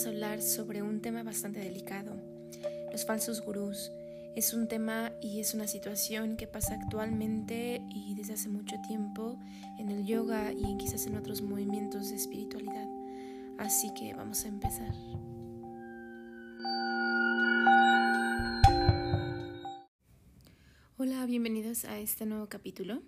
[0.00, 2.16] vamos a hablar sobre un tema bastante delicado,
[2.90, 3.92] los falsos gurús.
[4.34, 9.38] Es un tema y es una situación que pasa actualmente y desde hace mucho tiempo
[9.78, 12.88] en el yoga y quizás en otros movimientos de espiritualidad.
[13.58, 14.94] Así que vamos a empezar.
[20.96, 23.02] Hola, bienvenidos a este nuevo capítulo.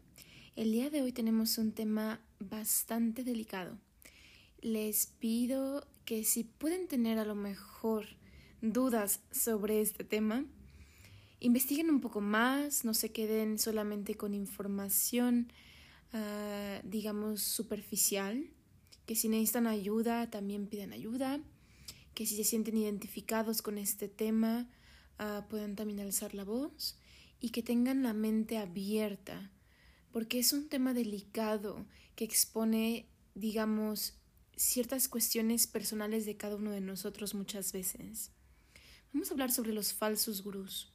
[0.57, 3.79] El día de hoy tenemos un tema bastante delicado.
[4.61, 8.07] Les pido que si pueden tener a lo mejor
[8.61, 10.45] dudas sobre este tema,
[11.41, 15.53] investiguen un poco más, no se queden solamente con información,
[16.13, 18.51] ah, digamos, superficial,
[19.07, 21.41] que si necesitan ayuda, también pidan ayuda,
[22.15, 24.69] que si se sienten identificados con este tema,
[25.19, 26.99] uh, puedan también alzar la voz
[27.41, 29.51] y que tengan la mente abierta,
[30.13, 34.15] porque es un tema delicado que expone, digamos,
[34.57, 38.31] ciertas cuestiones personales de cada uno de nosotros muchas veces.
[39.13, 40.93] Vamos a hablar sobre los falsos gurús.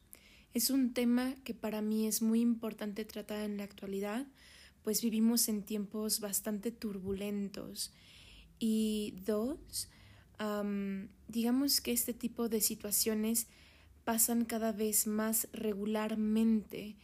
[0.54, 4.26] Es un tema que para mí es muy importante tratar en la actualidad,
[4.84, 7.94] pues vivimos en tiempos bastante turbulentos.
[8.58, 9.90] Y dos,
[11.28, 13.48] digamos que este tipo de situaciones
[14.04, 16.96] pasan cada vez más regularmente,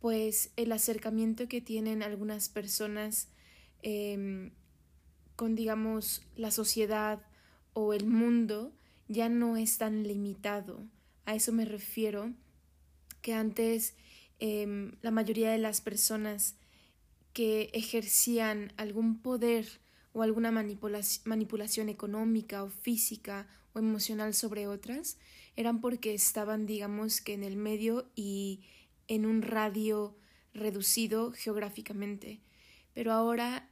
[0.00, 3.28] pues el acercamiento que tienen algunas personas
[3.82, 4.52] em,
[5.38, 7.22] con, digamos, la sociedad
[7.72, 8.72] o el mundo
[9.06, 10.84] ya no es tan limitado.
[11.26, 12.34] A eso me refiero,
[13.22, 13.94] que antes
[14.40, 16.56] em, la mayoría de las personas
[17.34, 19.68] que ejercían algún poder
[20.12, 25.18] o alguna manipulación económica o física o emocional sobre otras
[25.54, 28.62] eran porque estaban, digamos, que en el medio y
[29.06, 30.16] en un radio
[30.52, 32.40] reducido geográficamente.
[32.92, 33.67] Pero ahora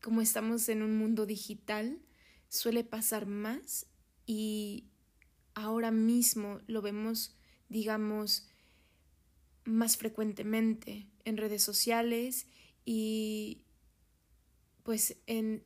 [0.00, 2.00] como estamos en un mundo digital,
[2.48, 3.86] suele pasar más
[4.26, 4.88] y
[5.54, 7.36] ahora mismo lo vemos,
[7.68, 8.48] digamos,
[9.64, 12.46] más frecuentemente en redes sociales
[12.84, 13.62] y
[14.82, 15.64] pues en,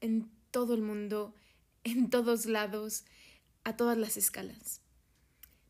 [0.00, 1.34] en todo el mundo,
[1.84, 3.04] en todos lados,
[3.64, 4.80] a todas las escalas.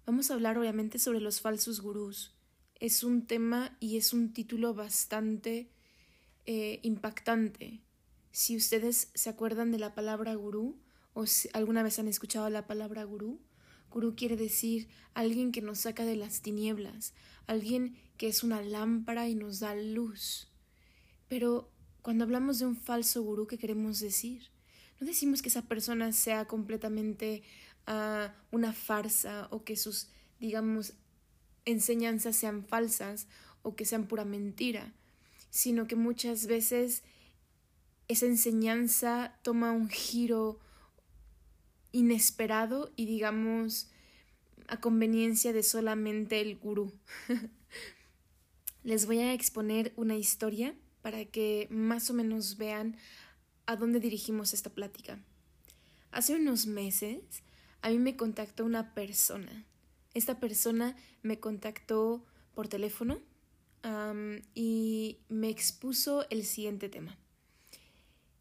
[0.06, 2.34] Vamos a hablar obviamente sobre los falsos gurús.
[2.76, 5.70] Es un tema y es un título bastante
[6.46, 7.80] eh, impactante.
[8.32, 10.80] Si ustedes se acuerdan de la palabra gurú
[11.12, 13.40] o si alguna vez han escuchado la palabra gurú,
[13.90, 17.12] gurú quiere decir alguien que nos saca de las tinieblas,
[17.46, 20.48] alguien que es una lámpara y nos da luz.
[21.28, 24.50] Pero cuando hablamos de un falso gurú, ¿qué queremos decir?
[25.00, 27.42] No decimos que esa persona sea completamente
[27.86, 30.08] ah, una farsa o que sus,
[30.38, 30.94] digamos,
[31.64, 33.26] enseñanzas sean falsas
[33.62, 34.94] o que sean pura mentira
[35.50, 37.02] sino que muchas veces
[38.08, 40.58] esa enseñanza toma un giro
[41.92, 43.88] inesperado y digamos
[44.68, 46.92] a conveniencia de solamente el gurú.
[48.84, 52.96] Les voy a exponer una historia para que más o menos vean
[53.66, 55.18] a dónde dirigimos esta plática.
[56.12, 57.20] Hace unos meses
[57.82, 59.64] a mí me contactó una persona.
[60.14, 62.24] Esta persona me contactó
[62.54, 63.20] por teléfono
[64.54, 67.18] y me expuso el siguiente tema.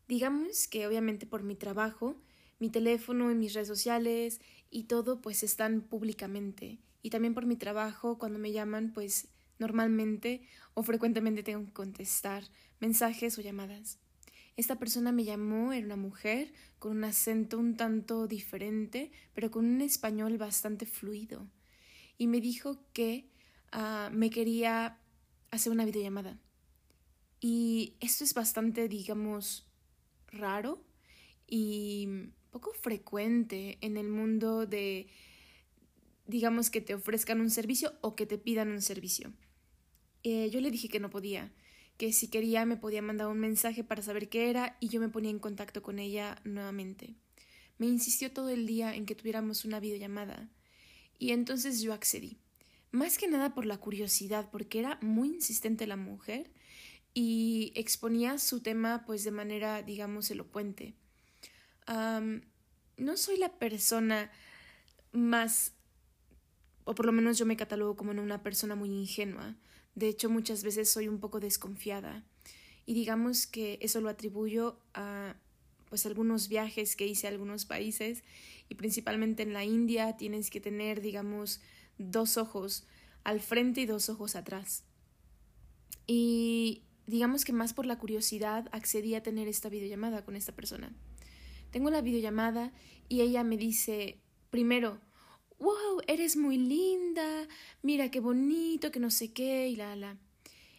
[0.08, 2.16] Digamos que obviamente por mi trabajo,
[2.60, 6.80] mi teléfono y mis redes sociales y todo pues están públicamente.
[7.02, 10.42] Y también por mi trabajo, cuando me llaman, pues normalmente
[10.74, 12.44] o frecuentemente tengo que contestar
[12.80, 14.00] mensajes o llamadas.
[14.58, 19.66] Esta persona me llamó, era una mujer con un acento un tanto diferente, pero con
[19.66, 21.48] un español bastante fluido.
[22.18, 23.30] Y me dijo que
[23.72, 24.99] ah, me quería
[25.52, 26.40] hacer una videollamada.
[27.40, 29.68] Y esto es bastante, digamos,
[30.28, 30.84] raro
[31.48, 32.08] y
[32.52, 35.08] poco frecuente en el mundo de,
[36.28, 39.34] digamos, que te ofrezcan un servicio o que te pidan un servicio.
[40.24, 41.54] Eh, yo le dije que no podía,
[41.98, 45.10] que si quería me podía mandar un mensaje para saber qué era y yo me
[45.10, 47.16] ponía en contacto con ella nuevamente.
[47.78, 50.50] Me insistió todo el día en que tuviéramos una videollamada
[51.18, 52.38] y entonces yo accedí
[52.92, 56.52] más que nada por la curiosidad, porque era muy insistente la mujer
[57.14, 60.96] y exponía su tema pues de manera, digamos, elocuente.
[61.88, 64.32] no soy la persona
[65.12, 65.74] más,
[66.84, 69.56] o por lo menos yo me catalogo como una persona muy ingenua.
[69.96, 72.24] De hecho, muchas veces soy un poco desconfiada.
[72.86, 75.36] Y digamos que eso lo atribuyo a
[75.90, 78.24] pues algunos viajes que hice a algunos países
[78.70, 81.62] y principalmente en la India tienes que tener, digamos,
[82.00, 82.88] dos ojos
[83.24, 84.84] al frente y dos ojos atrás.
[86.08, 90.92] Y digamos que más por la curiosidad accedí a tener esta videollamada con esta persona.
[91.70, 92.74] tengo la videollamada
[93.08, 94.20] y ella me dice,
[94.50, 95.00] primero,
[95.60, 97.48] wow, eres muy linda,
[97.84, 100.18] mira qué bonito, que no sé qué, y la, la.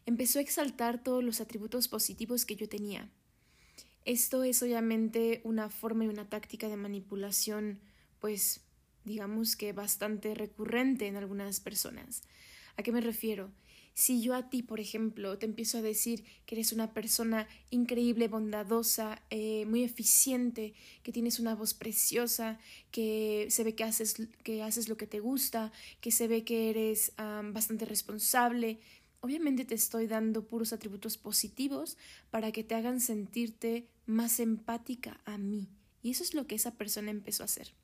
[0.06, 3.08] Empezó a exaltar todos los atributos positivos que yo tenía.
[4.04, 7.80] Esto es obviamente una forma y una táctica de manipulación,
[8.18, 8.62] pues
[9.10, 12.22] digamos que bastante recurrente en algunas personas.
[12.76, 13.50] ¿A qué me refiero?
[13.92, 18.28] Si yo a ti, por ejemplo, te empiezo a decir que eres una persona increíble,
[18.28, 22.58] bondadosa, eh, muy eficiente, que tienes una voz preciosa,
[22.92, 24.14] que se ve que haces,
[24.44, 27.12] que haces lo que te gusta, que se ve que eres
[27.52, 28.78] bastante responsable,
[29.20, 31.98] obviamente te estoy dando puros atributos positivos
[32.30, 35.68] para que te hagan sentirte más empática a mí.
[36.02, 37.74] Y eso es lo que esa persona empezó a hacer.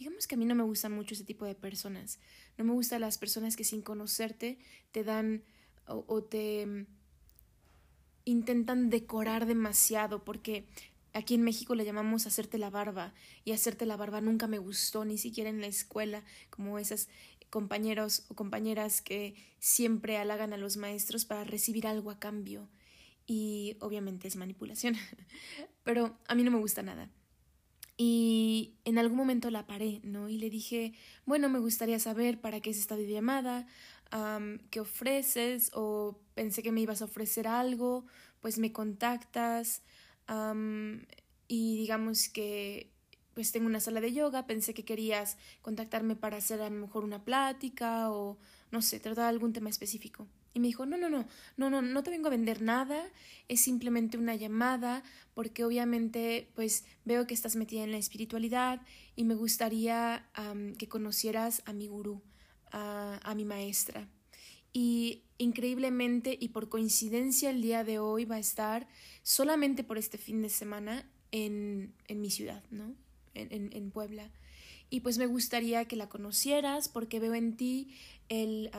[0.00, 2.18] Digamos que a mí no me gusta mucho ese tipo de personas.
[2.56, 4.58] No me gustan las personas que sin conocerte
[4.92, 5.44] te dan
[5.84, 6.86] o, te mm,
[8.24, 10.64] intentan decorar demasiado porque
[11.12, 13.12] aquí en México le llamamos hacerte la barba
[13.44, 17.10] y hacerte la barba nunca me gustó ni siquiera en la escuela como esas
[17.50, 22.70] compañeros o compañeras que siempre halagan a los maestros para recibir algo a cambio.
[23.26, 24.96] Y obviamente es manipulación.
[25.84, 27.10] Pero a mí no me gusta nada
[28.02, 30.30] y en algún momento la paré, ¿no?
[30.30, 30.94] Y le dije,
[31.26, 33.66] bueno, me gustaría saber para qué es esta videollamada,
[34.70, 38.06] qué ofreces, o pensé que me ibas a ofrecer algo,
[38.40, 39.82] pues me contactas,
[41.46, 42.90] y digamos que
[43.34, 47.04] pues tengo una sala de yoga, pensé que querías contactarme para hacer a lo mejor
[47.04, 48.38] una plática o
[48.70, 50.26] no sé, tratar algún tema específico.
[50.52, 51.26] Y me dijo, no, no, no,
[51.56, 53.04] no, no, no te vengo a vender nada,
[53.48, 55.04] es simplemente una llamada,
[55.34, 58.82] porque obviamente pues veo que estás metida en la espiritualidad
[59.14, 60.28] y me gustaría
[60.78, 62.22] que conocieras a mi gurú,
[62.72, 64.08] a, a mi maestra.
[64.72, 68.88] Y increíblemente y por coincidencia el día de hoy va a estar
[69.22, 72.94] solamente por este fin de semana en, en mi ciudad, ¿no?
[73.34, 74.30] En, en, en Puebla.
[74.90, 77.94] Y pues me gustaría que la conocieras porque veo en ti
[78.28, 78.70] el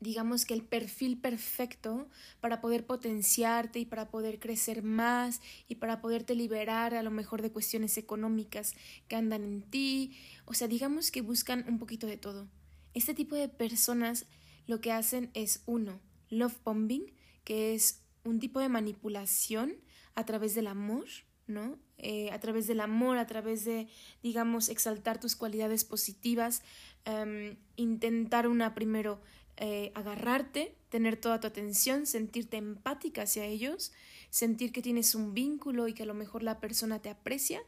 [0.00, 2.08] digamos que el perfil perfecto
[2.40, 7.42] para poder potenciarte y para poder crecer más y para poderte liberar a lo mejor
[7.42, 8.74] de cuestiones económicas
[9.08, 10.16] que andan en ti.
[10.44, 12.48] O sea, digamos que buscan un poquito de todo.
[12.94, 14.26] Este tipo de personas
[14.66, 17.12] lo que hacen es uno, love bombing,
[17.44, 19.76] que es un tipo de manipulación
[20.14, 21.06] a través del amor,
[21.46, 21.78] ¿no?
[21.98, 23.88] Eh, a través del amor, a través de,
[24.22, 26.62] digamos, exaltar tus cualidades positivas,
[27.04, 29.20] em, intentar una primero
[29.56, 33.92] eh, agarrarte, tener toda tu atención, sentirte empática hacia ellos,
[34.30, 37.62] sentir que tienes un vínculo y que a lo mejor la persona te aprecia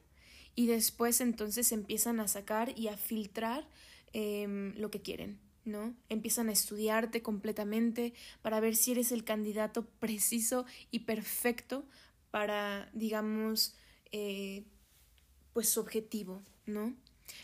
[0.54, 3.68] y después entonces empiezan a sacar y a filtrar
[4.12, 5.40] em, lo que quieren.
[5.64, 5.94] ¿no?
[6.08, 11.86] Empiezan a estudiarte completamente para ver si eres el candidato preciso y perfecto
[12.30, 13.76] para, digamos,
[14.12, 14.64] eh,
[15.52, 16.96] pues su objetivo, ¿no?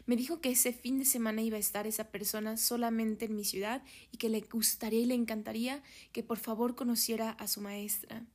[0.06, 3.44] Me dijo que ese fin de semana iba a estar esa persona solamente en mi
[3.44, 5.82] ciudad y que le gustaría y le encantaría
[6.12, 8.26] que por favor conociera a su maestra.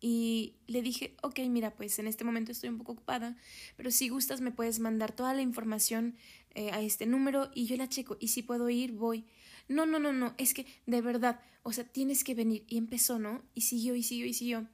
[0.00, 3.36] Y le dije, ok, mira, pues en este momento estoy un poco ocupada,
[3.76, 6.16] pero si gustas me puedes mandar toda la información
[6.54, 9.24] eh, a este número y yo la checo y si puedo ir, voy.
[9.68, 12.64] No, no, no, no, es que de verdad, o sea, tienes que venir.
[12.68, 13.42] Y empezó, ¿no?
[13.54, 14.68] Y siguió y siguió y siguió.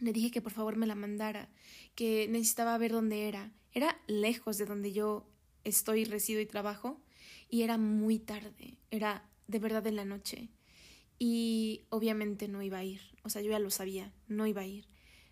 [0.00, 1.48] Le dije que por favor me la mandara,
[1.94, 3.52] que necesitaba ver dónde era.
[3.72, 5.28] Era lejos de donde yo
[5.64, 7.00] estoy, resido y trabajo,
[7.48, 10.50] y era muy tarde, era de verdad en la noche.
[11.18, 14.66] Y obviamente no iba a ir, o sea, yo ya lo sabía, no iba a
[14.66, 14.88] ir.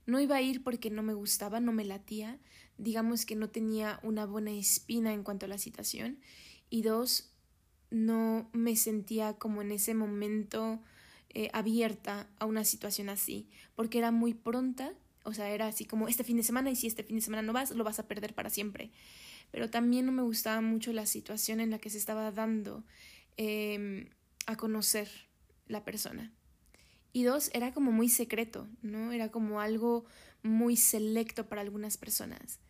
[0.07, 2.41] No iba a ir porque no me gustaba, no me latía,
[2.77, 6.19] digamos que no tenía una buena espina en cuanto a la situación,
[6.71, 7.33] y dos,
[7.91, 10.81] no me sentía como en ese momento
[11.35, 14.93] eh, abierta a una situación así, porque era muy pronta,
[15.25, 17.43] o sea, era así como este fin de semana y si este fin de semana
[17.43, 18.91] no vas, lo vas a perder para siempre
[19.53, 22.83] pero también no me gustaba mucho la situación en la que se estaba dando
[23.37, 24.09] em,
[24.47, 25.09] a conocer
[25.69, 26.33] la persona.
[27.13, 29.13] Y dos, era como muy secreto, ¿no?
[29.13, 30.07] Era como algo
[30.43, 32.61] muy selecto para algunas personas.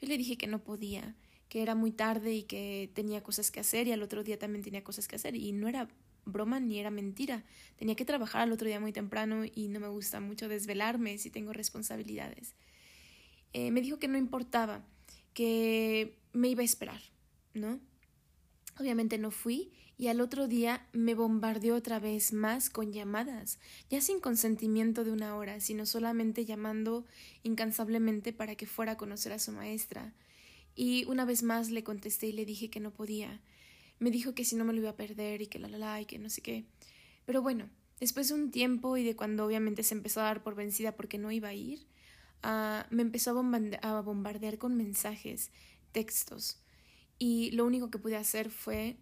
[0.00, 1.16] Yo le dije que no podía,
[1.48, 4.62] que era muy tarde y que tenía cosas que hacer y al otro día también
[4.62, 5.88] tenía cosas que hacer y no era
[6.28, 7.44] broma ni era mentira.
[7.76, 11.30] Tenía que trabajar al otro día muy temprano y no me gusta mucho desvelarme si
[11.30, 12.54] tengo responsabilidades.
[13.52, 14.84] Eh, me dijo que no importaba,
[15.34, 17.00] que me iba a esperar,
[17.54, 17.80] ¿no?
[18.78, 23.58] Obviamente no fui y al otro día me bombardeó otra vez más con llamadas,
[23.90, 27.04] ya sin consentimiento de una hora, sino solamente llamando
[27.42, 30.14] incansablemente para que fuera a conocer a su maestra.
[30.76, 33.40] Y una vez más le contesté y le dije que no podía.
[33.98, 36.00] Me dijo que si no me lo iba a perder y que la la la
[36.00, 36.64] y que no sé qué.
[37.24, 37.68] Pero bueno,
[38.00, 41.18] después de un tiempo y de cuando obviamente se empezó a dar por vencida porque
[41.18, 41.86] no iba a ir,
[42.42, 45.50] ah, me empezó a bombardear con mensajes,
[45.92, 46.62] textos,
[47.18, 48.96] y lo único que pude hacer fue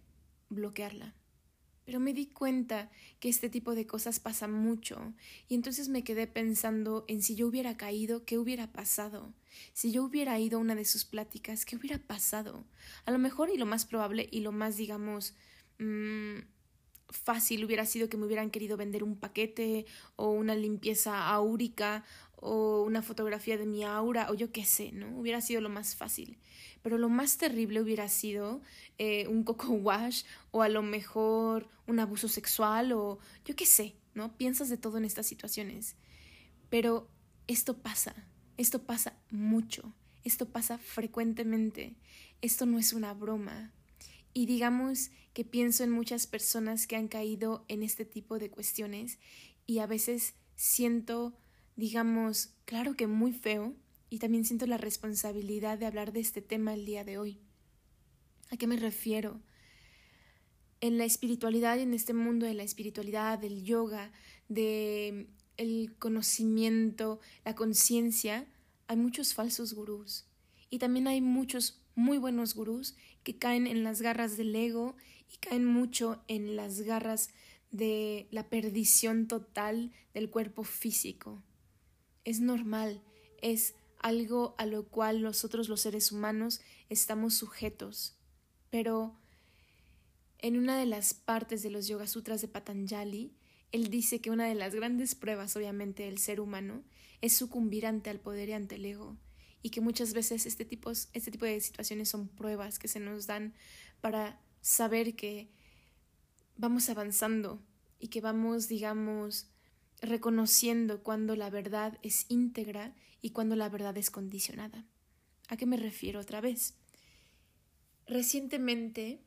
[0.49, 1.16] bloquearla.
[1.87, 2.91] Pero me di cuenta
[3.21, 5.13] que este tipo de cosas pasa mucho,
[5.47, 9.33] y entonces me quedé pensando en si yo hubiera caído, qué hubiera pasado.
[9.71, 12.65] Si yo hubiera ido a una de sus pláticas, ¿qué hubiera pasado?
[13.05, 15.33] A lo mejor y lo más probable y lo más, digamos,
[15.79, 16.39] mmm,
[17.09, 19.85] fácil hubiera sido que me hubieran querido vender un paquete
[20.17, 22.03] o una limpieza áurica
[22.39, 25.19] o una fotografía de mi aura o yo qué sé, ¿no?
[25.19, 26.37] Hubiera sido lo más fácil.
[26.83, 28.61] Pero lo más terrible hubiera sido
[28.97, 33.95] eh, un coco wash o a lo mejor un abuso sexual o yo qué sé,
[34.13, 34.37] ¿no?
[34.37, 35.95] Piensas de todo en estas situaciones.
[36.69, 37.09] Pero
[37.47, 38.15] esto pasa,
[38.57, 41.95] esto pasa mucho, esto pasa frecuentemente,
[42.41, 43.73] esto no es una broma.
[44.33, 49.17] Y digamos que pienso en muchas personas que han caído en este tipo de cuestiones
[49.65, 51.35] y a veces siento
[51.77, 53.75] digamos, claro que muy feo,
[54.09, 57.39] y también siento la responsabilidad de hablar de este tema el día de hoy.
[58.49, 59.41] ¿A qué me refiero?
[60.81, 64.11] En la espiritualidad y en este mundo de la espiritualidad, del yoga,
[64.49, 65.27] de
[65.99, 68.47] conocimiento, la conciencia,
[68.87, 70.25] hay muchos falsos gurús.
[70.69, 74.95] Y también hay muchos muy buenos gurús que caen en las garras del ego
[75.31, 77.29] y caen mucho en las garras
[77.71, 81.43] de la perdición total del cuerpo físico
[82.27, 83.01] es normal,
[83.41, 88.17] es algo a lo cual nosotros los seres humanos estamos sujetos.
[88.69, 89.17] Pero
[90.39, 93.33] en una de las partes de los Yoga Sutras de Patanjali,
[93.71, 96.83] él dice que una de las grandes pruebas, obviamente, del ser humano
[97.21, 99.15] es sucumbir ante el poder y ante el ego,
[99.61, 103.25] y que muchas veces este tipo, este tipo de situaciones son pruebas que se nos
[103.25, 103.53] dan
[104.01, 105.49] para saber que
[106.57, 107.63] vamos avanzando
[107.99, 109.47] y que vamos, digamos,
[110.01, 114.85] reconociendo cuando la verdad es íntegra y cuando la verdad es condicionada.
[115.47, 116.75] ¿A qué me refiero otra vez?
[118.05, 119.21] Recientemente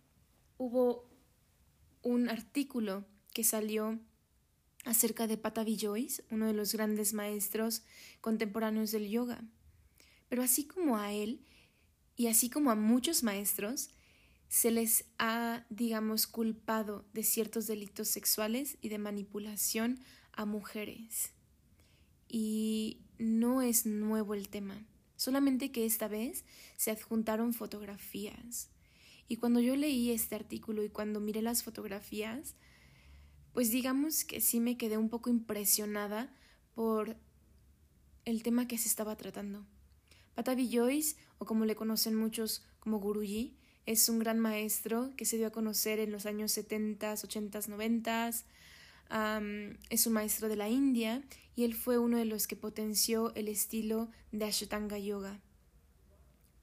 [0.58, 1.08] hubo
[2.02, 3.98] un artículo que salió
[4.84, 7.82] acerca de Patavi Joyce, uno de los grandes maestros
[8.20, 9.44] contemporáneos del yoga.
[10.28, 11.44] Pero así como a él,
[12.16, 13.90] y así como a muchos maestros,
[14.48, 20.00] se les ha, digamos, culpado de ciertos delitos sexuales y de manipulación
[20.40, 21.34] a mujeres.
[22.26, 26.46] Y no es nuevo el tema, solamente que esta vez
[26.78, 28.70] se adjuntaron fotografías.
[29.28, 32.54] Y cuando yo leí este artículo y cuando miré las fotografías,
[33.52, 36.34] pues digamos que sí me quedé un poco impresionada
[36.74, 37.18] por
[38.24, 39.66] el tema que se estaba tratando.
[40.34, 45.36] Patavi Joyce, o como le conocen muchos como Guruji, es un gran maestro que se
[45.36, 48.30] dio a conocer en los años 70, 80, 90
[49.10, 51.22] es un maestro de la India
[51.56, 55.40] y él fue uno de los que potenció el estilo de Ashtanga Yoga.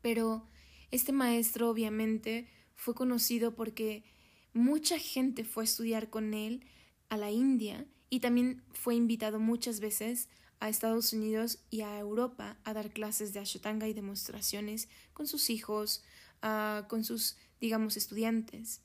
[0.01, 0.47] Pero
[0.91, 4.05] este maestro obviamente fue conocido porque
[4.53, 6.65] mucha gente fue a estudiar con él
[7.09, 12.57] a la India y también fue invitado muchas veces a Estados Unidos y a Europa
[12.63, 16.03] a dar clases de Ashtanga y demostraciones con sus hijos,
[16.41, 18.81] ah, con sus, digamos, estudiantes.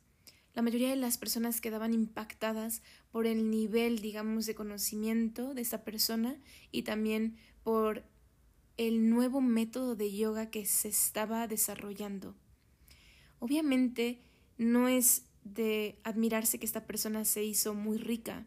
[0.54, 5.82] La mayoría de las personas quedaban impactadas por el nivel, digamos, de conocimiento de esa
[5.82, 6.38] persona
[6.70, 8.04] y también por
[8.76, 12.34] el nuevo método de yoga que se estaba desarrollando.
[13.38, 14.20] Obviamente
[14.58, 18.46] no es de admirarse que esta persona se hizo muy rica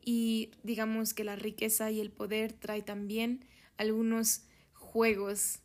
[0.00, 3.44] y digamos que la riqueza y el poder trae también
[3.76, 5.60] algunos juegos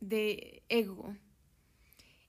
[0.00, 1.16] de ego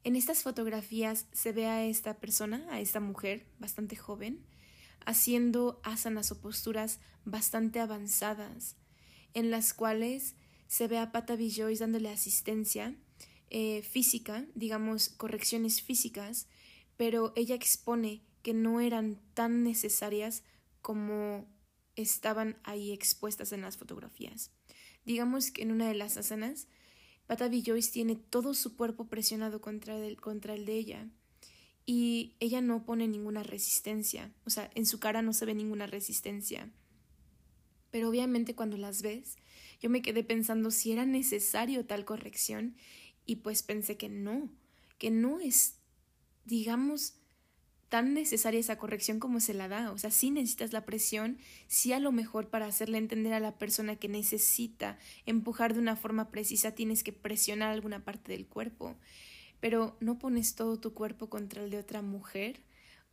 [0.06, 4.46] en estas fotografías se ve a esta persona, a esta mujer bastante joven,
[5.04, 8.78] haciendo asanas o posturas bastante avanzadas,
[9.34, 10.36] en las cuales
[10.68, 12.96] se ve a Pata Joyce dándole asistencia
[13.50, 16.48] eh, física, digamos correcciones físicas,
[16.98, 20.44] pero ella expone que no eran tan necesarias
[20.84, 21.48] como
[21.96, 24.52] estaban ahí expuestas en las fotografías.
[25.04, 26.68] Digamos que en una de las asanas
[27.28, 31.10] Patavi Joyce tiene todo su cuerpo presionado contra el, contra el de ella
[31.86, 35.88] y ella no pone ninguna resistencia, o sea, en su cara no se ve ninguna
[35.88, 36.72] resistencia.
[37.92, 39.38] Pero obviamente cuando las ves,
[39.80, 42.76] yo me quedé pensando si era necesario tal corrección
[43.26, 44.50] y pues pensé que no,
[44.98, 45.78] que no es,
[46.44, 47.16] digamos,
[47.90, 49.92] tan necesaria esa corrección como se la da.
[49.92, 51.38] O sea, sí necesitas la presión,
[51.68, 55.96] sí a lo mejor para hacerle entender a la persona que necesita empujar de una
[55.96, 58.96] forma precisa tienes que presionar alguna parte del cuerpo,
[59.60, 62.62] pero no pones todo tu cuerpo contra el de otra mujer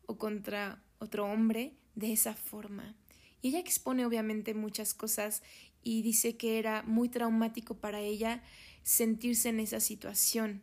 [0.06, 2.96] o contra otro hombre de esa forma.
[3.40, 5.42] Y ella expone obviamente muchas cosas
[5.82, 8.42] y dice que era muy traumático para ella
[8.82, 10.62] sentirse en esa situación.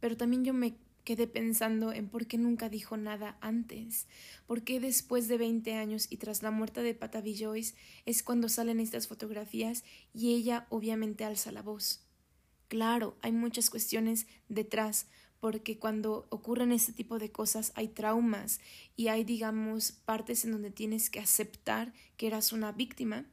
[0.00, 4.06] Pero también yo me quedé pensando en por qué nunca dijo nada antes,
[4.46, 7.74] por qué después de 20 años y tras la muerte de Patavi Joyce
[8.06, 12.04] es cuando salen estas fotografías y ella obviamente alza la voz.
[12.68, 15.06] Claro, hay muchas cuestiones detrás,
[15.40, 18.60] porque cuando ocurren este tipo de cosas hay traumas
[18.96, 23.26] y hay, digamos, partes en donde tienes que aceptar que eras una víctima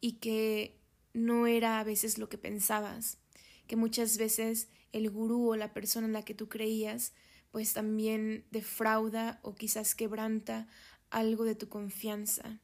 [0.00, 0.80] y que
[1.12, 3.18] no era a veces lo que pensabas,
[3.66, 7.12] que muchas veces el gurú o la persona en la que tú creías
[7.50, 10.68] pues también defrauda o quizás quebranta
[11.10, 12.60] algo de tu confianza.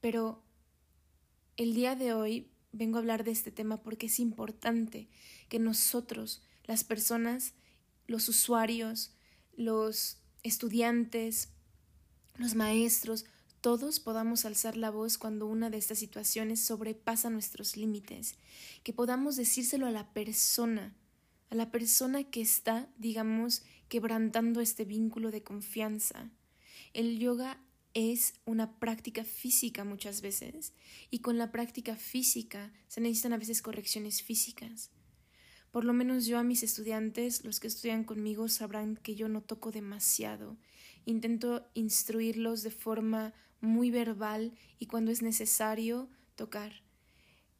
[0.00, 0.42] Pero
[1.56, 5.08] el día de hoy vengo a hablar de este tema porque es importante
[5.48, 7.54] que nosotros, las personas,
[8.06, 9.12] los usuarios,
[9.56, 11.48] los estudiantes,
[12.36, 13.24] los maestros,
[13.60, 18.36] todos podamos alzar la voz cuando una de estas situaciones sobrepasa nuestros límites,
[18.82, 20.96] que podamos decírselo a la persona,
[21.52, 26.30] a la persona que está, digamos, quebrantando este vínculo de confianza.
[26.94, 30.72] El yoga es una práctica física muchas veces
[31.10, 34.92] y con la práctica física se necesitan a veces correcciones físicas.
[35.70, 39.42] Por lo menos yo a mis estudiantes, los que estudian conmigo, sabrán que yo no
[39.42, 40.56] toco demasiado.
[41.04, 46.82] Intento instruirlos de forma muy verbal y cuando es necesario tocar.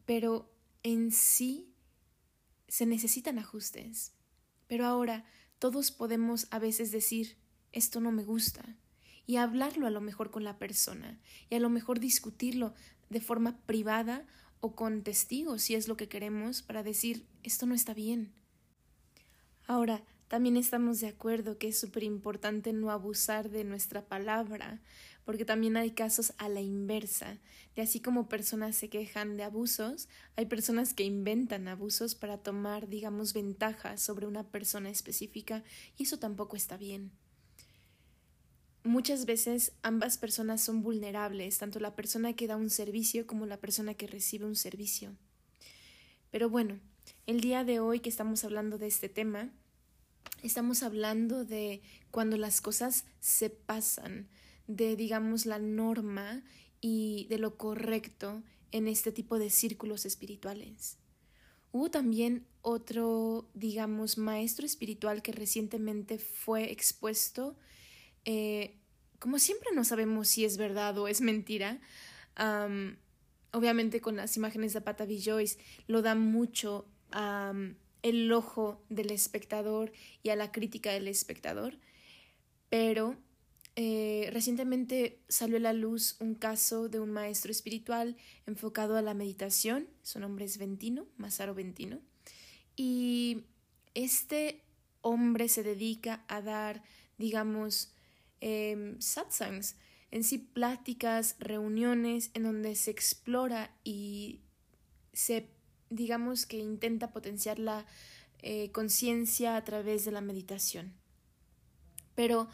[0.06, 0.50] Pero
[0.82, 1.71] en sí
[2.72, 4.14] se necesitan ajustes.
[4.66, 5.26] Pero ahora
[5.58, 7.36] todos podemos a veces decir
[7.70, 8.64] esto no me gusta
[9.26, 12.72] y hablarlo a lo mejor con la persona y a lo mejor discutirlo
[13.10, 14.26] de forma privada
[14.60, 18.32] o con testigos si es lo que queremos para decir esto no está bien.
[19.66, 24.80] Ahora, también estamos de acuerdo que es súper importante no abusar de nuestra palabra,
[25.24, 27.38] porque también hay casos a la inversa,
[27.74, 32.88] de así como personas se quejan de abusos, hay personas que inventan abusos para tomar,
[32.88, 35.62] digamos, ventaja sobre una persona específica,
[35.96, 37.12] y eso tampoco está bien.
[38.84, 43.58] Muchas veces ambas personas son vulnerables, tanto la persona que da un servicio como la
[43.58, 45.16] persona que recibe un servicio.
[46.32, 46.80] Pero bueno,
[47.26, 49.50] el día de hoy que estamos hablando de este tema,
[50.42, 54.28] estamos hablando de cuando las cosas se pasan,
[54.66, 56.42] de digamos la norma
[56.80, 60.98] y de lo correcto en este tipo de círculos espirituales.
[61.72, 67.56] Hubo también otro, digamos, maestro espiritual que recientemente fue expuesto
[68.24, 68.78] eh,
[69.18, 71.80] como siempre no sabemos si es verdad o es mentira,
[73.52, 76.86] obviamente con las imágenes de Patavi Joyce lo da mucho
[78.02, 79.92] el ojo del espectador
[80.24, 81.78] y a la crítica del espectador,
[82.68, 83.16] pero
[83.74, 89.14] eh, recientemente salió a la luz un caso de un maestro espiritual enfocado a la
[89.14, 92.00] meditación, su nombre es Ventino, Masaro Ventino,
[92.76, 93.44] y
[93.94, 94.62] este
[95.00, 96.82] hombre se dedica a dar,
[97.16, 97.94] digamos,
[98.40, 99.76] eh, satsangs,
[100.10, 104.40] en sí pláticas, reuniones en donde se explora y
[105.14, 105.48] se,
[105.88, 107.86] digamos que intenta potenciar la
[108.40, 110.92] eh, conciencia a través de la meditación.
[112.14, 112.48] Pero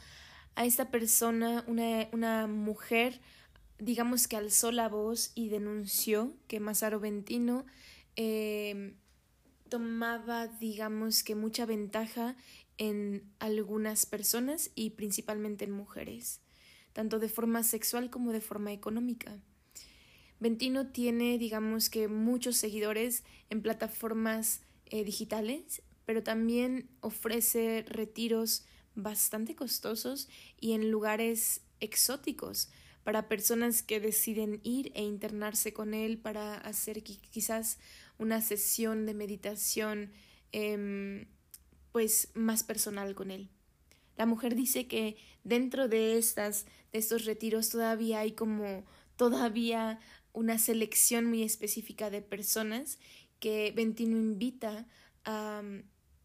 [0.59, 3.21] a esta persona, una, una mujer,
[3.79, 7.64] digamos que alzó la voz y denunció que Masaro Ventino
[8.16, 8.94] eh,
[9.68, 12.35] tomaba, digamos que mucha ventaja
[12.77, 16.40] en algunas personas y principalmente en mujeres,
[16.92, 19.38] tanto de forma sexual como de forma económica.
[20.40, 28.64] Ventino tiene, digamos que, muchos seguidores en plataformas eh, digitales, pero también ofrece retiros
[29.03, 30.29] bastante costosos
[30.61, 32.69] y en lugares exóticos
[33.05, 37.79] para personas que deciden ir e internarse con él para hacer quizás
[38.19, 40.13] una sesión de meditación
[40.53, 41.27] eh,
[41.93, 43.49] pues más personal con él.
[44.17, 48.85] La mujer dice que dentro de estas de estos retiros todavía hay como
[49.17, 50.01] todavía
[50.33, 52.99] una selección muy específica de personas
[53.41, 54.87] que Ventino invita
[55.25, 55.63] a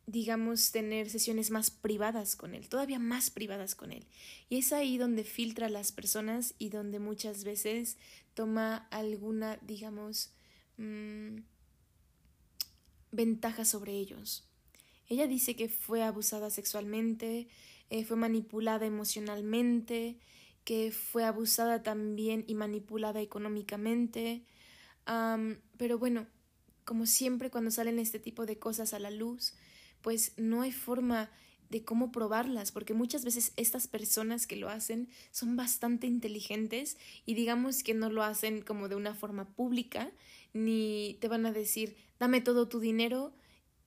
[0.05, 4.05] digamos tener sesiones más privadas con él, todavía más privadas con él.
[4.49, 7.97] Y es ahí donde filtra a las personas y donde muchas veces
[8.33, 10.33] toma alguna, digamos,
[10.77, 11.37] mm,
[13.11, 14.47] ventaja sobre ellos.
[15.07, 17.47] Ella dice que fue abusada sexualmente,
[17.89, 20.17] eh, fue manipulada emocionalmente,
[20.63, 24.45] que fue abusada también y manipulada económicamente.
[25.77, 26.27] pero bueno,
[26.85, 29.53] como siempre cuando salen este tipo de cosas a la luz,
[30.03, 31.31] pues no hay forma
[31.69, 37.33] de cómo probarlas, porque muchas veces estas personas que lo hacen son bastante inteligentes y
[37.33, 40.11] digamos que no lo hacen como de una forma pública,
[40.53, 43.33] ni te van a decir, dame todo tu dinero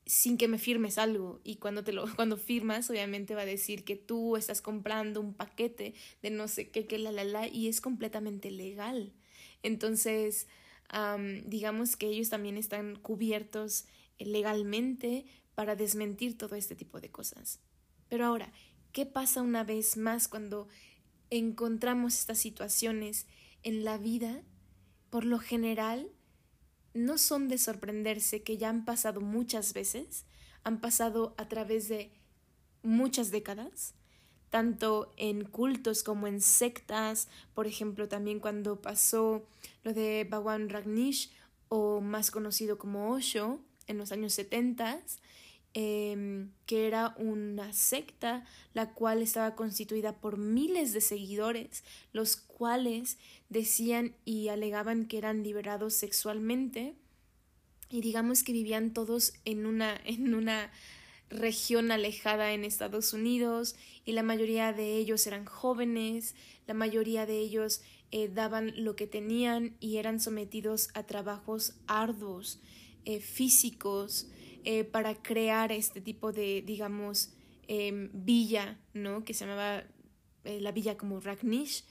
[0.05, 3.83] sin que me firmes algo y cuando te lo cuando firmas obviamente va a decir
[3.83, 7.67] que tú estás comprando un paquete de no sé qué que la la la y
[7.67, 9.13] es completamente legal.
[9.63, 10.47] Entonces
[11.45, 13.85] digamos que ellos también están cubiertos
[14.19, 15.25] legalmente
[15.57, 17.59] para desmentir todo este tipo de cosas
[18.09, 18.51] pero ahora,
[18.91, 20.67] ¿qué pasa una vez más cuando
[21.29, 23.27] encontramos estas situaciones
[23.63, 24.41] en la vida?
[25.09, 26.09] Por lo general,
[26.93, 30.25] no son de sorprenderse que ya han pasado muchas veces,
[30.63, 32.11] han pasado a través de
[32.81, 33.93] muchas décadas,
[34.49, 39.45] tanto en cultos como en sectas, por ejemplo, también cuando pasó
[39.83, 41.31] lo de Bhagwan Ragnish
[41.67, 45.01] o más conocido como Osho en los años 70,
[45.79, 53.19] Em, que era una secta la cual estaba constituida por miles de seguidores, los cuales
[53.49, 56.95] decían y alegaban que eran liberados sexualmente.
[57.91, 60.71] Y digamos que vivían todos en una, en una
[61.29, 66.33] región alejada en Estados Unidos y la mayoría de ellos eran jóvenes,
[66.65, 72.61] la mayoría de ellos eh, daban lo que tenían y eran sometidos a trabajos arduos,
[73.05, 74.27] eh, físicos,
[74.69, 77.31] eh, para crear este tipo de, digamos,
[77.69, 79.23] em, villa, ¿no?
[79.23, 79.85] Que se llamaba
[80.43, 81.85] eh, la villa como Ragnish.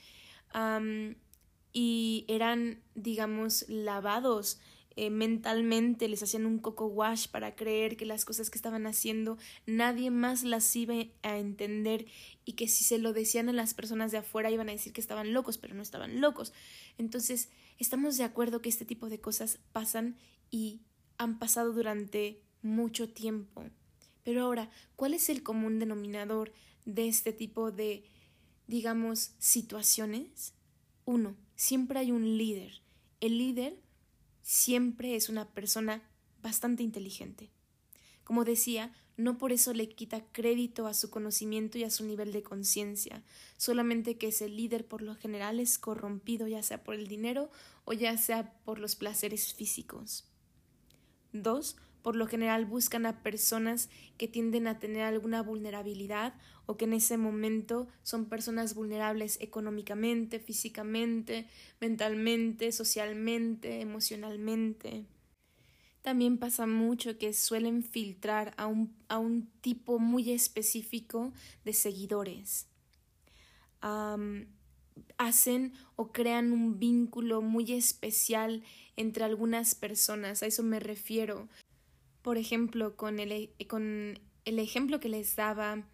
[1.73, 4.59] y eran, digamos, lavados
[4.95, 9.39] eh, mentalmente, les hacían un coco wash para creer que las cosas que estaban haciendo
[9.65, 12.05] nadie más las iba a entender
[12.45, 15.01] y que si se lo decían a las personas de afuera iban a decir que
[15.01, 16.53] estaban locos, pero no estaban locos.
[16.99, 20.15] Entonces, estamos de acuerdo que este tipo de cosas pasan
[20.51, 20.81] y
[21.17, 23.63] han pasado durante mucho tiempo.
[24.23, 26.53] Pero ahora, ¿cuál es el común denominador
[26.85, 28.03] de este tipo de,
[28.67, 30.53] digamos, situaciones?
[31.05, 32.81] Uno, siempre hay un líder.
[33.21, 33.79] El líder
[34.41, 36.03] siempre es una persona
[36.41, 37.51] bastante inteligente.
[38.23, 42.31] Como decía, no por eso le quita crédito a su conocimiento y a su nivel
[42.31, 43.23] de conciencia,
[43.57, 47.49] solamente que ese líder por lo general es corrompido ya sea por el dinero
[47.85, 50.29] o ya sea por los placeres físicos.
[51.33, 56.33] Dos, por lo general buscan a personas que tienden a tener alguna vulnerabilidad
[56.65, 61.47] o que en ese momento son personas vulnerables económicamente, físicamente,
[61.79, 65.05] mentalmente, socialmente, emocionalmente.
[66.01, 71.33] También pasa mucho que suelen filtrar a un, a un tipo muy específico
[71.65, 72.67] de seguidores.
[75.17, 78.63] hacen o crean un vínculo muy especial
[78.95, 81.47] entre algunas personas, a eso me refiero
[82.27, 85.87] por ejemplo, con el, e, con el ejemplo que les daba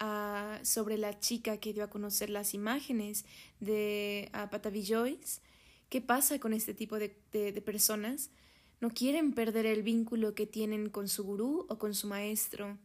[0.00, 3.24] ah, sobre la chica que dio a conocer las imágenes
[3.60, 5.40] de uh, Patavi Joyce,
[5.88, 8.30] ¿qué pasa con este tipo de, de, personas?
[8.80, 12.78] No quieren perder el vínculo que tienen con su gurú o con su maestro.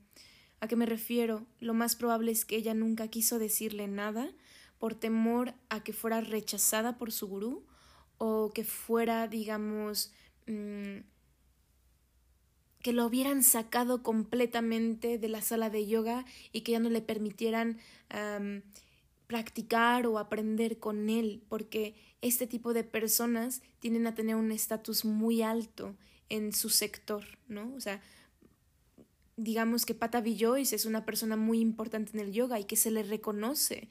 [0.60, 1.48] ¿A qué me refiero?
[1.60, 4.32] Lo más probable es que ella nunca quiso decirle nada
[4.78, 7.66] por temor a que fuera rechazada por su gurú
[8.20, 10.14] o que fuera, digamos,
[10.46, 11.00] mm,
[12.82, 17.02] que lo hubieran sacado completamente de la sala de yoga y que ya no le
[17.02, 17.80] permitieran
[19.28, 25.06] practicar o aprender con él, porque este tipo de personas tienden a tener un estatus
[25.06, 25.96] muy alto
[26.30, 27.74] en su sector, ¿no?
[27.76, 28.02] O sea,
[29.38, 32.91] digamos que Pata Joyce es una persona muy importante en el yoga y que se
[32.91, 33.88] le reconoce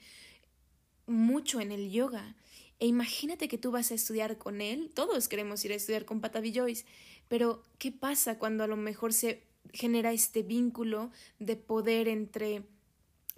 [1.07, 2.35] mucho en el yoga.
[2.79, 6.21] E imagínate que tú vas a estudiar con él, todos queremos ir a estudiar con
[6.21, 6.85] Pata Joyce,
[7.31, 9.41] pero, ¿qué pasa cuando a lo mejor se
[9.71, 12.63] genera este vínculo de poder entre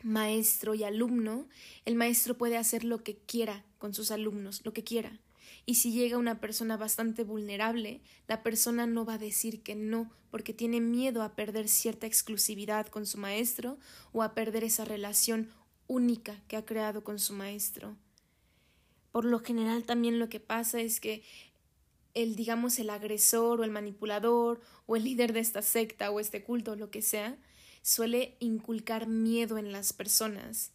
[0.02, 1.48] maestro y alumno?
[1.86, 5.20] El maestro puede hacer lo que quiera con sus alumnos, lo que quiera.
[5.68, 10.10] Y si llega una persona bastante vulnerable, la persona no va a decir que no,
[10.32, 13.78] porque tiene miedo a perder cierta exclusividad con su maestro
[14.12, 15.52] o a perder esa relación
[15.86, 17.96] única que ha creado con su maestro.
[19.12, 21.22] Por lo general también lo que pasa es que
[22.14, 26.44] el, digamos, el agresor o el manipulador o el líder de esta secta o este
[26.44, 27.38] culto o lo que sea,
[27.82, 30.72] suele inculcar miedo en las personas.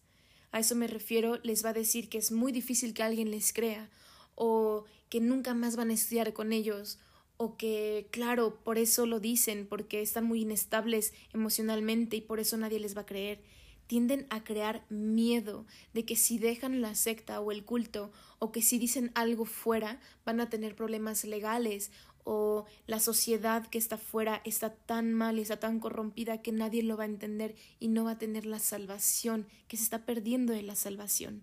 [0.51, 3.53] A eso me refiero, les va a decir que es muy difícil que alguien les
[3.53, 3.91] crea
[4.35, 6.99] o que nunca más van a estudiar con ellos
[7.37, 12.57] o que, claro, por eso lo dicen, porque están muy inestables emocionalmente y por eso
[12.57, 13.43] nadie les va a creer
[13.89, 18.63] tienden a crear miedo de que si dejan la secta o el culto o que
[18.63, 21.91] si dicen algo fuera van a tener problemas legales
[22.23, 26.83] o la sociedad que está afuera está tan mal y está tan corrompida que nadie
[26.83, 30.53] lo va a entender y no va a tener la salvación, que se está perdiendo
[30.53, 31.43] de la salvación.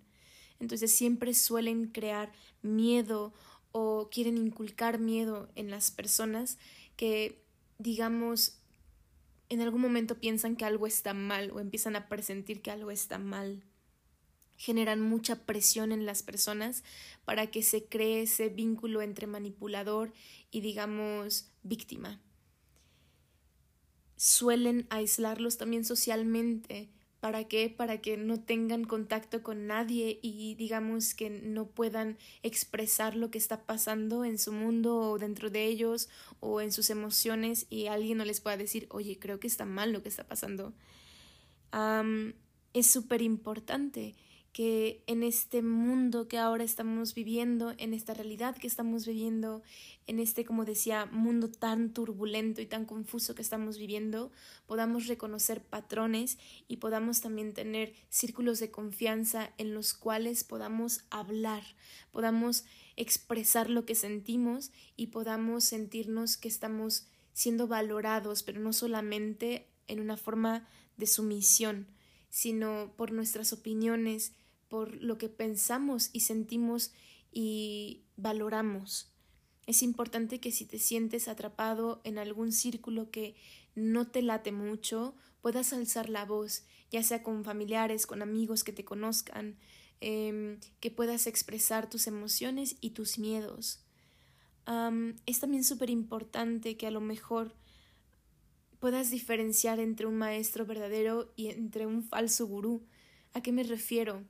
[0.59, 2.31] Entonces siempre suelen crear
[2.61, 3.33] miedo
[3.71, 6.59] o quieren inculcar miedo en las personas
[6.95, 7.43] que,
[7.79, 8.59] digamos,
[9.49, 13.19] en algún momento piensan que algo está mal o empiezan a presentir que algo está
[13.19, 13.63] mal
[14.57, 16.83] generan mucha presión en las personas
[17.25, 20.13] para que se cree ese vínculo entre manipulador
[20.51, 22.21] y digamos víctima.
[24.15, 26.89] Suelen aislarlos también socialmente.
[27.25, 27.73] ¿Para qué?
[27.75, 33.39] Para que no tengan contacto con nadie y digamos que no puedan expresar lo que
[33.39, 36.07] está pasando en su mundo o dentro de ellos
[36.39, 39.91] o en sus emociones y alguien no les pueda decir, oye, creo que está mal
[39.91, 40.71] lo que está pasando.
[42.75, 44.13] es súper importante
[44.55, 49.63] que en este mundo que ahora estamos viviendo, en esta realidad que estamos viviendo,
[50.07, 54.31] en este, como decía, mundo tan turbulento y tan confuso que estamos viviendo,
[54.65, 56.37] podamos reconocer patrones
[56.69, 61.63] y podamos también tener círculos de confianza en los cuales podamos hablar,
[62.11, 62.63] podamos
[62.95, 69.99] expresar lo que sentimos y podamos sentirnos que estamos siendo valorados, pero no solamente en
[69.99, 70.65] una forma
[70.95, 71.87] de sumisión,
[72.29, 74.31] sino por nuestras opiniones,
[74.67, 76.93] por lo que pensamos y sentimos
[77.31, 79.11] y valoramos.
[79.67, 83.35] Es importante que si te sientes atrapado en algún círculo que
[83.73, 88.71] no te late mucho, puedas alzar la voz, ya sea con familiares, con amigos que
[88.71, 89.57] te conozcan,
[90.01, 93.81] em, que puedas expresar tus emociones y tus miedos.
[95.27, 97.53] es también súper importante que a lo mejor
[98.79, 102.83] puedas diferenciar entre un maestro verdadero y entre un falso gurú.
[103.33, 104.23] ¿A qué me refiero?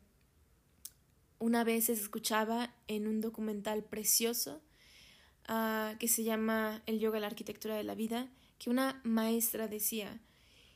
[1.45, 4.63] Una vez escuchaba en un documental precioso
[5.47, 10.19] ah, que se llama El yoga, la arquitectura de la vida, que una maestra decía,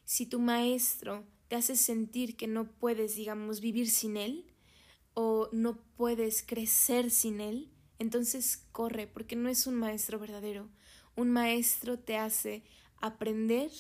[0.06, 4.46] si tu maestro te hace sentir que no puedes, digamos, vivir sin él
[5.16, 10.70] o no puedes crecer sin él, entonces corre, porque no es un maestro verdadero.
[11.16, 12.62] Un maestro te hace
[13.02, 13.72] aprender,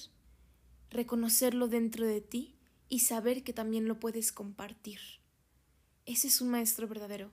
[0.89, 2.55] reconocerlo dentro de ti
[2.87, 5.18] y saber que también lo puedes compartir.
[6.09, 7.31] Ese es un maestro verdadero.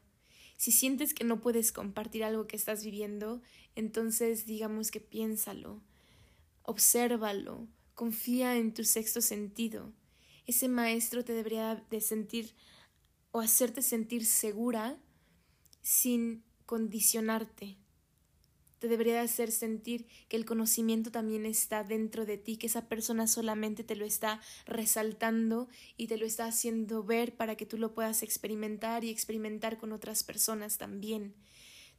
[0.59, 3.41] Si sientes que no puedes compartir algo que estás viviendo,
[3.75, 5.83] entonces digamos que piénsalo,
[6.63, 9.95] obsérvalo, confía en tu sexto sentido.
[10.45, 12.55] Ese maestro te debería de sentir
[13.31, 14.99] o hacerte sentir segura
[15.81, 17.79] sin condicionarte
[18.79, 23.27] te debería hacer sentir que el conocimiento también está dentro de ti, que esa persona
[23.27, 27.95] solamente te lo está resaltando y te lo está haciendo ver para que tú lo
[27.95, 31.35] puedas experimentar y experimentar con otras personas también.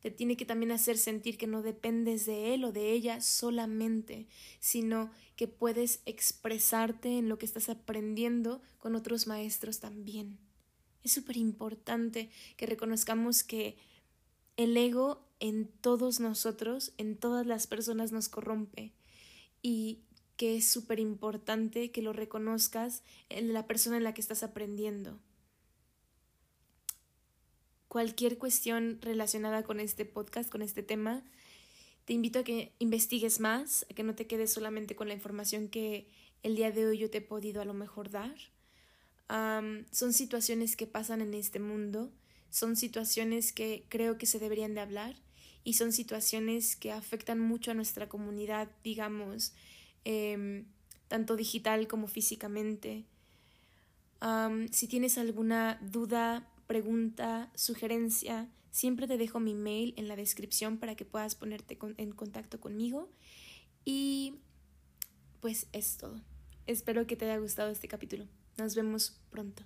[0.01, 4.27] Te tiene que también hacer sentir que no dependes de él o de ella solamente,
[4.59, 10.37] sino que puedes expresarte en lo que estás aprendiendo con otros maestros también.
[11.03, 13.77] Es súper importante que reconozcamos que
[14.57, 18.91] el ego en todos nosotros, en todas las personas nos corrompe
[19.61, 20.01] y
[20.35, 25.19] que es súper importante que lo reconozcas en la persona en la que estás aprendiendo.
[27.87, 31.23] Cualquier cuestión relacionada con este podcast, con este tema,
[32.05, 35.67] te invito a que investigues más, a que no te quedes solamente con la información
[35.67, 36.07] que
[36.43, 38.35] el día de hoy yo te he podido a lo mejor dar.
[39.91, 42.11] son situaciones que pasan en este mundo,
[42.49, 45.15] son situaciones que creo que se deberían de hablar
[45.63, 49.53] y son situaciones que afectan mucho a nuestra comunidad, digamos,
[50.05, 50.65] em,
[51.07, 53.05] tanto digital como físicamente.
[54.71, 60.95] si tienes alguna duda, pregunta, sugerencia, siempre te dejo mi mail en la descripción para
[60.95, 63.09] que puedas ponerte en contacto conmigo.
[63.85, 64.39] Y
[65.39, 66.21] pues es todo.
[66.65, 68.25] Espero que te haya gustado este capítulo.
[68.57, 69.63] Nos vemos pronto.